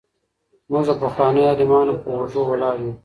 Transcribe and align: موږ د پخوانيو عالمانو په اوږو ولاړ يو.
موږ 0.71 0.83
د 0.87 0.91
پخوانيو 1.01 1.47
عالمانو 1.51 1.93
په 2.01 2.07
اوږو 2.15 2.41
ولاړ 2.49 2.75
يو. 2.83 2.93